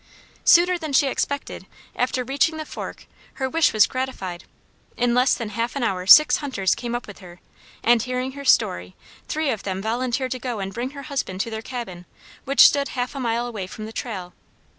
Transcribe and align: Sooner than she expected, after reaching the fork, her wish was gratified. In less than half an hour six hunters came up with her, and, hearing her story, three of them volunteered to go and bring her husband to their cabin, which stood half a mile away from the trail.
Sooner 0.43 0.79
than 0.79 0.93
she 0.93 1.05
expected, 1.05 1.67
after 1.95 2.23
reaching 2.23 2.57
the 2.57 2.65
fork, 2.65 3.05
her 3.35 3.47
wish 3.47 3.71
was 3.71 3.85
gratified. 3.85 4.45
In 4.97 5.13
less 5.13 5.35
than 5.35 5.49
half 5.49 5.75
an 5.75 5.83
hour 5.83 6.07
six 6.07 6.37
hunters 6.37 6.73
came 6.73 6.95
up 6.95 7.05
with 7.05 7.19
her, 7.19 7.39
and, 7.83 8.01
hearing 8.01 8.31
her 8.31 8.43
story, 8.43 8.95
three 9.27 9.51
of 9.51 9.61
them 9.61 9.79
volunteered 9.79 10.31
to 10.31 10.39
go 10.39 10.57
and 10.59 10.73
bring 10.73 10.89
her 10.97 11.03
husband 11.03 11.39
to 11.41 11.51
their 11.51 11.61
cabin, 11.61 12.07
which 12.45 12.61
stood 12.61 12.87
half 12.97 13.13
a 13.13 13.19
mile 13.19 13.45
away 13.45 13.67
from 13.67 13.85
the 13.85 13.93
trail. 13.93 14.33